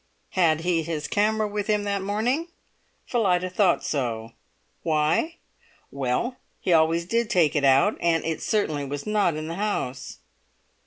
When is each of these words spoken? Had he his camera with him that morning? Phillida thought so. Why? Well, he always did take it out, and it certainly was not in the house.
Had 0.31 0.61
he 0.61 0.81
his 0.81 1.07
camera 1.07 1.47
with 1.47 1.67
him 1.67 1.83
that 1.83 2.01
morning? 2.01 2.47
Phillida 3.05 3.51
thought 3.51 3.83
so. 3.83 4.31
Why? 4.81 5.35
Well, 5.91 6.37
he 6.59 6.73
always 6.73 7.05
did 7.05 7.29
take 7.29 7.55
it 7.55 7.63
out, 7.63 7.99
and 8.01 8.25
it 8.25 8.41
certainly 8.41 8.83
was 8.83 9.05
not 9.05 9.35
in 9.35 9.47
the 9.47 9.53
house. 9.53 10.17